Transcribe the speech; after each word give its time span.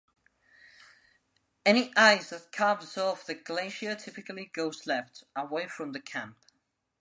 Any 1.63 1.93
ice 1.95 2.31
that 2.31 2.51
calves 2.51 2.97
off 2.97 3.23
the 3.27 3.35
glacier 3.35 3.93
typically 3.93 4.47
goes 4.47 4.87
left, 4.87 5.23
away 5.35 5.67
from 5.67 5.91
the 5.91 5.99
camp. 6.01 6.37